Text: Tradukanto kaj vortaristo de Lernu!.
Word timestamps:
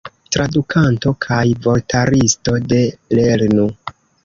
Tradukanto 0.35 1.13
kaj 1.25 1.41
vortaristo 1.67 2.57
de 2.73 2.83
Lernu!. 3.21 3.71